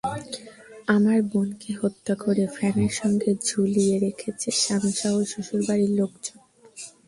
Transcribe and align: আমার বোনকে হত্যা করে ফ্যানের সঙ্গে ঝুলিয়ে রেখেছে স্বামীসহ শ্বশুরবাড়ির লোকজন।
আমার 0.87 1.17
বোনকে 1.31 1.71
হত্যা 1.81 2.13
করে 2.15 2.43
ফ্যানের 2.55 2.93
সঙ্গে 3.01 3.31
ঝুলিয়ে 3.47 3.95
রেখেছে 3.99 4.49
স্বামীসহ 4.61 5.13
শ্বশুরবাড়ির 5.31 5.91
লোকজন। 5.99 6.37